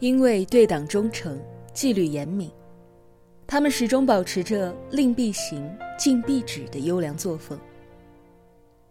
[0.00, 1.38] 因为对党忠诚、
[1.74, 2.50] 纪律严明，
[3.46, 7.58] 他们始终保持着令必行、禁必止的优良作风。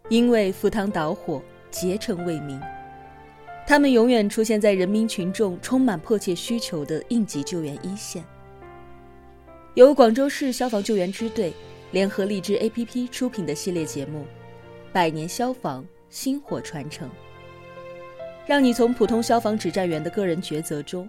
[0.08, 2.60] 因为赴汤蹈火、竭诚为民，
[3.66, 8.24] 他们永远出现在人民群众充满迫切需求的应急救援一线。
[9.74, 11.52] 由广州市消防救援支队
[11.90, 14.20] 联合荔枝 APP 出品的系列节目
[14.92, 17.08] 《百年消防薪火传承》。
[18.50, 21.08] 让你从普通消防指战员的个人抉择中，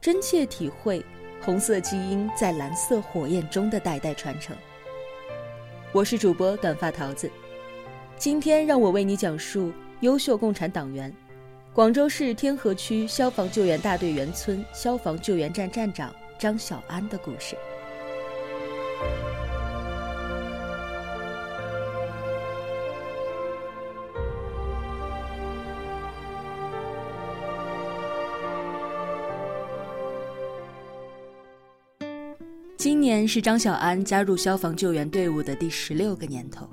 [0.00, 1.04] 真切体会
[1.38, 4.56] 红色基因在蓝色火焰中的代代传承。
[5.92, 7.30] 我是主播短发桃子，
[8.16, 9.70] 今天让我为你讲述
[10.00, 11.14] 优秀共产党员、
[11.74, 17.54] 广州市天河区消防救援大队员村消防救援站站长张小安的故事。
[33.08, 36.68] 年是张小安加入消防救援队伍的第十六个年头。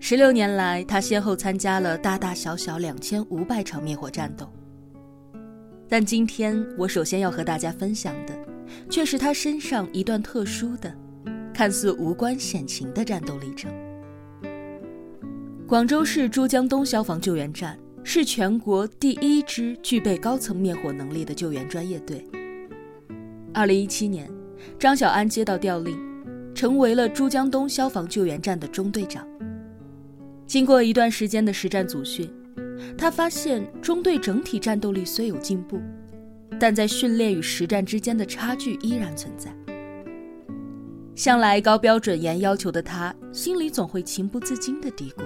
[0.00, 4.50] 十六年来，他先后参加了大大小小两千五百场灭火战斗。
[5.88, 8.36] 但今天我首先要和大家分享的，
[8.90, 10.92] 却是他身上一段特殊的、
[11.54, 13.70] 看似无关险情的战斗历程。
[15.64, 22.26] 广州市珠江东消防救援站是全国第一支具备高层灭火能力的救援专业队。
[23.54, 24.28] 二零一七年。
[24.78, 25.98] 张小安接到调令，
[26.54, 29.26] 成为了珠江东消防救援站的中队长。
[30.46, 32.32] 经过一段时间的实战组训，
[32.96, 35.80] 他发现中队整体战斗力虽有进步，
[36.58, 39.54] 但在训练与实战之间的差距依然存在。
[41.14, 45.22] 向来高标准严要求的他，心里总会情不自禁地嘀咕：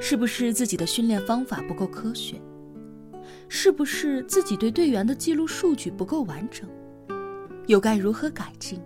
[0.00, 2.40] 是不是自己的训练方法不够科学？
[3.48, 6.68] 是不是自己对队员的记录数据不够完整？
[7.68, 8.80] 又该如何改进？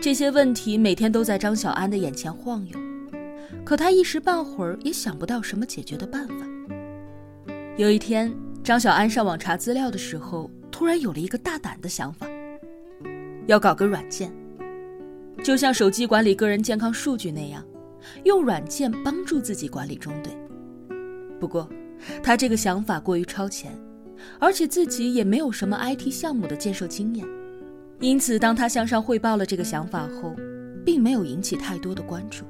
[0.00, 2.78] 这些问题每天都在张小安的眼前晃悠，
[3.64, 6.46] 可他一时半会儿也想不到什么解决的办法。
[7.76, 8.32] 有一天，
[8.62, 12.26] 张小安上网查资料的时候，突然有了一个大胆的想法：
[13.46, 14.32] 要搞个软件，
[15.42, 17.64] 就像手机管理个人健康数据那样，
[18.22, 20.32] 用软件帮助自己管理中队。
[21.40, 21.68] 不过，
[22.22, 23.76] 他这个想法过于超前。
[24.38, 27.26] 而且自己也没有什么 IT 项目的建设经验，
[28.00, 30.34] 因此当他向上汇报了这个想法后，
[30.84, 32.44] 并没有引起太多的关注。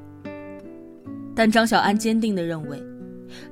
[1.35, 2.83] 但张小安坚定地认为，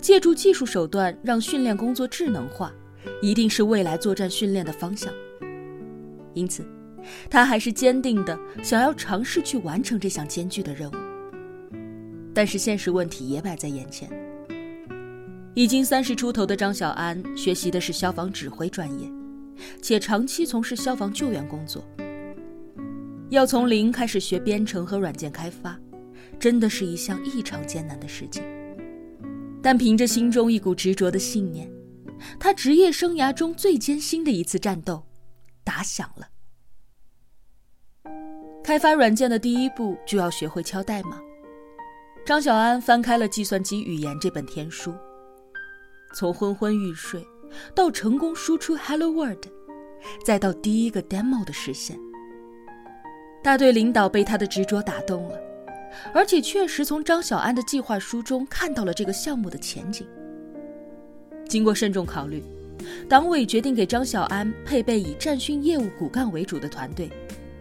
[0.00, 2.72] 借助技术手段让训练工作智能化，
[3.22, 5.12] 一定是未来作战训练的方向。
[6.34, 6.64] 因此，
[7.28, 10.94] 他还是坚定地想要尝试去完成这项艰巨的任务。
[12.32, 14.08] 但是现实问题也摆在眼前。
[15.54, 19.10] 已经三十出头的张小安学习的是消防指挥专业，
[19.82, 21.84] 且长期从事消防救援工作。
[23.30, 25.78] 要从零开始学编程和软件开发，
[26.38, 28.42] 真的是一项异常艰难的事情。
[29.62, 31.70] 但凭着心中一股执着的信念，
[32.38, 35.04] 他职业生涯中最艰辛的一次战斗
[35.64, 36.28] 打响了。
[38.62, 41.20] 开发软件的第一步就要学会敲代码。
[42.24, 44.94] 张小安翻开了《计算机语言》这本天书。
[46.12, 47.24] 从昏昏欲睡，
[47.74, 49.46] 到成功输出 “Hello World”，
[50.24, 51.96] 再到第一个 demo 的实现，
[53.42, 55.38] 大队领导被他的执着打动了，
[56.12, 60.06] 而且确实从张小安的计划书中看到了这个项目的前景。
[61.48, 62.42] 经过慎重考虑，
[63.08, 67.08] 党委决定给张小安配备以战训业务骨干为主的团队，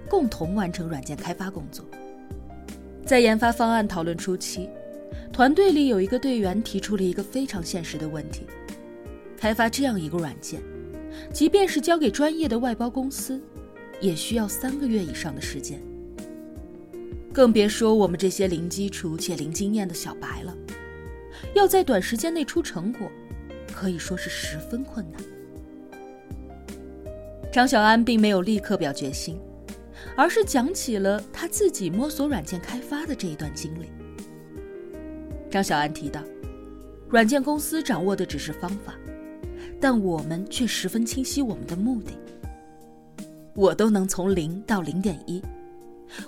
[0.10, 1.86] 共同完成软件开发工作。
[3.06, 4.68] 在研发方案讨论初期。
[5.32, 8.46] 团队里有一个队员提出了一个非常现实的问题：
[9.38, 10.62] 开发这样一个软件，
[11.32, 13.42] 即便是交给专业的外包公司，
[14.02, 15.80] 也需要三个月以上的时间。
[17.32, 20.58] 更别说我们这些零基础且零经验的小白了，
[21.54, 23.10] 要在短时间内出成果，
[23.72, 25.22] 可以说是十分困难。
[27.52, 29.40] 张小安并没有立刻表决心，
[30.18, 33.90] 而是讲起了他自己摸索软件开发的这一段经历。
[35.50, 36.22] 张小安提到，
[37.10, 38.94] 软件公司掌握的只是方法，
[39.82, 42.14] 但我们却十分清晰我们的目的。
[43.56, 45.42] 我都能从零到零点一，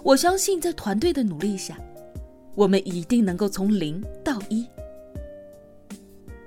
[0.04, 1.80] 我相信在团队的努力下，
[2.56, 4.68] 我们一定能够从零到一。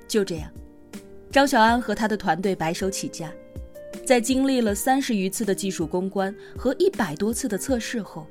[0.08, 0.50] 就这样，
[1.30, 3.32] 张小安和他的团队白手起家，
[4.04, 8.26] 在经历了三十余次的技术攻关和一百多次的测试后，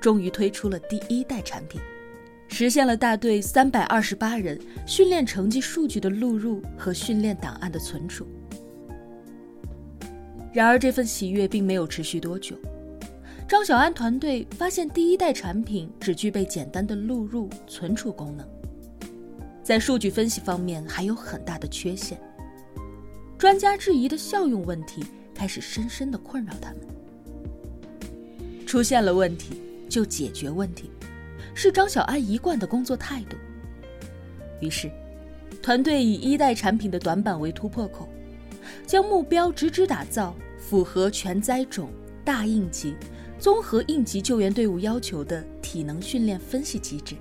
[0.00, 1.80] 终于推出了第一代产品。
[2.48, 8.26] 实现了大队三百二十八人训练成绩数据的录入和训练档案的存储，
[10.52, 12.56] 然而，这份喜悦并没有持续多久。
[13.48, 18.46] 张小安团队发现，第一代产品只具备简单的录入、存储功能，
[19.62, 22.18] 在数据分析方面还有很大的缺陷。
[23.38, 25.04] 专家质疑的效用问题
[25.34, 26.80] 开始深深的困扰他们。
[28.66, 30.90] 出现了问题就解决问题，
[31.54, 33.36] 是张小安一贯的工作态度。
[34.60, 34.90] 于是，
[35.62, 38.08] 团队以一代产品的短板为突破口。
[38.86, 41.90] 将目标直指打造符合全灾种、
[42.24, 42.94] 大应急、
[43.38, 47.16] 综合应急救援队伍要求的体能训练分析机制。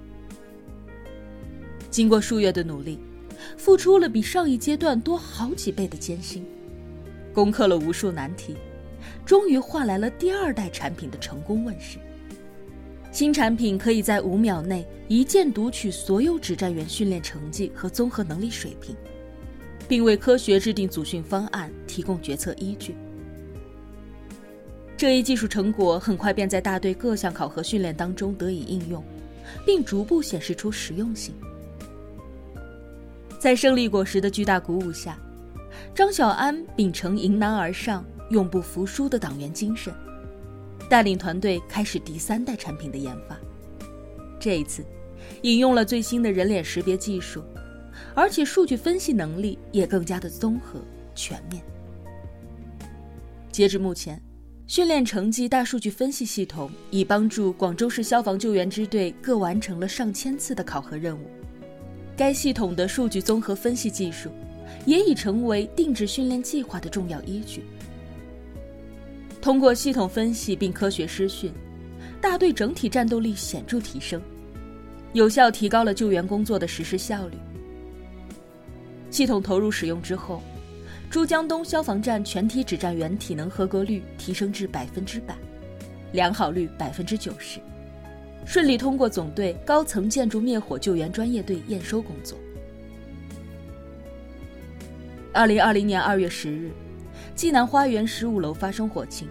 [1.89, 2.99] 经过数月的努力，
[3.57, 6.45] 付出了比上一阶段多好几倍的艰辛，
[7.33, 8.55] 攻克了无数难题，
[9.25, 11.97] 终于换来了第二代产品的成功问世。
[13.11, 18.95] 新产品可以在五秒内一键读取所有指战员训练成绩和综合能力水平。
[19.91, 22.95] 并为科学制定组训方案提供决策依据。
[24.95, 29.03] 这一技术成果很快便在大队各项考核训练当中得以应用，
[29.65, 31.35] 并逐步显示出实用性。
[33.37, 35.19] 在胜利果实的巨大鼓舞下，
[35.93, 39.93] 张小安秉承迎难而上、永不服输的党员精神，
[40.91, 43.39] 带领团队开始第三代产品的研发。
[44.37, 44.83] 这一次，
[45.43, 47.41] 引用了最新的人脸识别技术。
[48.13, 50.81] 而且数据分析能力也更加的综合
[51.15, 51.63] 全面。
[53.53, 54.21] 截至目前，
[54.67, 61.25] 训练成绩大数据分析系统已帮助广州市消防救援支队各完成了上千次的考核任务。
[62.17, 64.29] 该系统的数据综合分析技术，
[64.85, 67.63] 也已成为定制训练计划的重要依据。
[69.41, 71.51] 通过系统分析并科学施训，
[72.21, 74.21] 大队整体战斗力显著提升，
[75.13, 77.37] 有效提高了救援工作的实施效率。
[79.09, 80.43] 系统投入使用之后，
[81.09, 85.35] 珠江东消防站全体指战员体能合格率提升至百分之百，
[86.11, 87.59] 良好率百分之九十，
[88.45, 92.37] 顺利通过总队高层建筑灭火救援专业队验收工作。
[95.33, 96.71] 二零二零年二月十日，
[97.41, 99.27] 济南花园十五楼发生火情，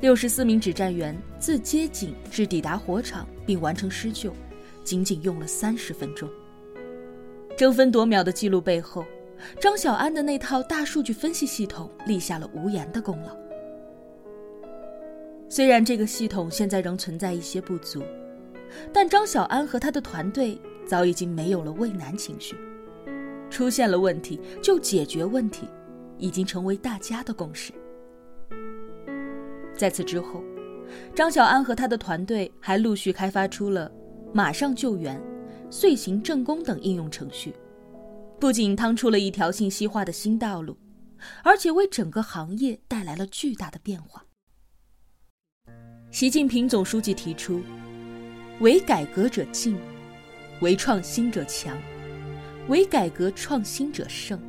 [0.00, 4.32] 六十四名指战员自接警至抵达火场并完成施救，
[4.82, 6.26] 仅仅用了三十分钟。
[7.54, 9.04] 争分夺秒的记录背后，
[9.60, 13.36] 张小安的那套大数据分析系统立下了无言的功劳。
[15.46, 18.02] 虽然这个系统现在仍存在一些不足，
[18.94, 22.56] 但张小安和他的团队早已经没有了畏难情绪。
[23.50, 25.68] 出现了问题就解决问题，
[26.18, 27.72] 已经成为大家的共识。
[29.76, 30.42] 在此之后，
[31.14, 33.90] 张小安和他的团队还陆续开发出了
[34.32, 35.20] “马上救援”。
[35.68, 37.52] 遂行正工等应用程序，
[38.38, 40.78] 不仅趟出了一条信息化的新道路，
[41.42, 44.24] 而且为整个行业带来了巨大的变化。
[46.12, 47.60] 习近平总书记提出
[48.60, 49.76] ：“为改革者进，
[50.60, 51.76] 为创新者强，
[52.68, 54.40] 为改革创新者胜。”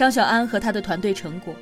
[0.00, 1.54] 张小安和他的团队成果，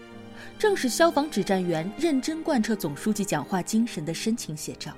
[0.61, 4.93] 正是消防指战员认真贯彻总书记讲话精神的深情写照。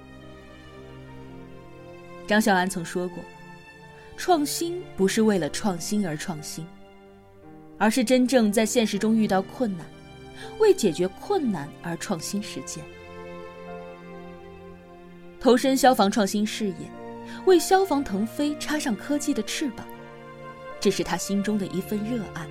[2.27, 3.25] 张小安曾说过
[4.15, 6.67] ：“创新不是为了创新而创新，
[7.79, 9.87] 而是真正在现实中遇到困难，
[10.59, 12.85] 为解决困难而创新实践。
[15.41, 16.91] 投身消防创新事业，
[17.47, 19.87] 为消防腾飞插上科技的翅膀，
[20.79, 22.47] 这是他心中的一份热爱，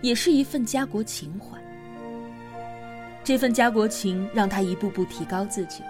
[0.00, 1.58] 也是一份家国情怀。
[3.22, 5.82] 这份家国情让他一步步提高自己，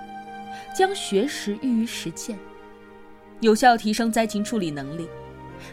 [0.76, 2.38] 将学识寓于实践。”
[3.40, 5.08] 有效提升灾情处理能力，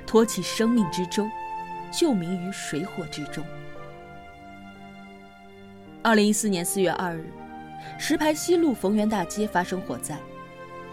[0.05, 1.29] 托起生命之舟，
[1.91, 3.45] 救民于水火之中。
[6.01, 7.31] 二零一四年四月二日，
[7.99, 10.17] 石牌西路逢源大街发生火灾，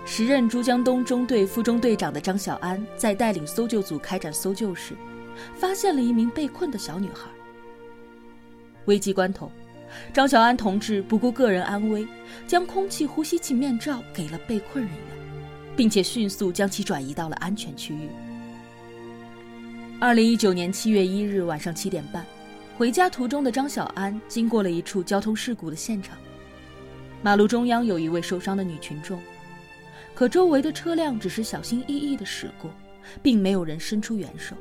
[0.05, 4.95] 时任珠江东中队副中队长的张小安在带领搜救组开展搜救时，
[5.54, 7.28] 发现了一名被困的小女孩。
[8.87, 9.50] 危急关头，
[10.12, 12.07] 张小安同志不顾个人安危，
[12.47, 15.18] 将空气呼吸器面罩给了被困人员。
[15.78, 18.09] 并且迅速将其转移到了安全区域。
[20.00, 22.26] 二零一九年七月一日晚上七点半，
[22.76, 26.18] 回家途中的张小安经过了一处交通事故的现场，
[27.23, 29.21] 马路中央有一位受伤的女群众，
[30.16, 32.68] 可周围的车辆只是小心翼翼地驶过，
[33.23, 34.57] 并没有人伸出援手。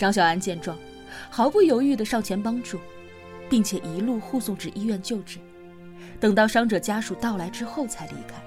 [0.00, 0.78] 张小安见状，
[1.28, 2.80] 毫不犹豫地上前帮助，
[3.50, 5.38] 并且一路护送至医院救治，
[6.18, 8.42] 等到伤者家属到来之后才离开。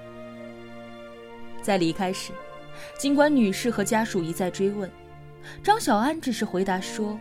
[1.62, 2.31] 在离开时，
[2.98, 4.89] 尽管女士和家属一再追问，
[5.62, 7.15] 张小安只是回答说：“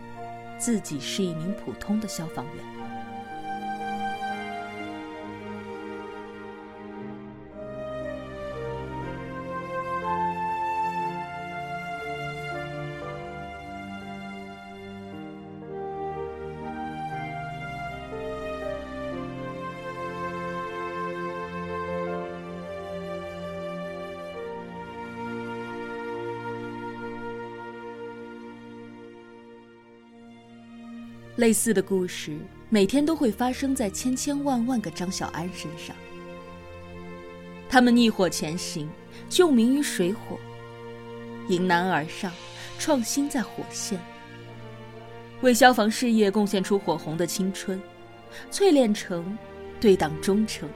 [0.57, 2.65] 自己是一名普通的消防员。
[31.43, 32.39] 类似的故事
[32.71, 35.97] 每天都会发生在千千万万个张小安身上。
[37.69, 38.89] 他们逆火前行，
[39.29, 40.39] 救民于水火，
[41.49, 42.31] 迎难而上，
[42.79, 43.99] 创新在火线，
[45.41, 47.83] 为消防事业贡献出火红的青春，
[48.49, 49.37] 淬炼成
[49.81, 50.69] 对党忠诚、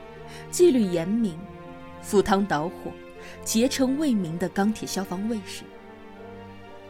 [0.50, 1.38] 纪律严明、
[2.02, 2.90] 赴汤蹈火、
[3.44, 5.62] 竭诚为民的钢铁消防卫士，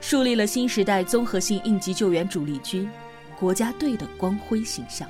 [0.00, 2.88] 树立了新时代综合性应急救援主力军。
[3.38, 5.08] 国家队的光辉形象。